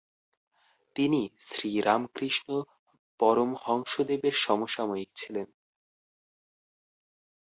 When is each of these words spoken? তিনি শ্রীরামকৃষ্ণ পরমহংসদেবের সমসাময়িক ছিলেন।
তিনি 0.95 1.21
শ্রীরামকৃষ্ণ 1.41 2.49
পরমহংসদেবের 3.19 4.35
সমসাময়িক 4.37 5.09
ছিলেন। 5.15 5.47